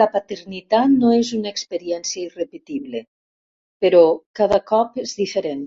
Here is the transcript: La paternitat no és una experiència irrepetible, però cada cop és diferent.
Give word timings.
La 0.00 0.06
paternitat 0.14 0.94
no 1.02 1.12
és 1.18 1.30
una 1.36 1.52
experiència 1.56 2.24
irrepetible, 2.30 3.02
però 3.86 4.02
cada 4.40 4.58
cop 4.72 4.98
és 5.04 5.14
diferent. 5.20 5.62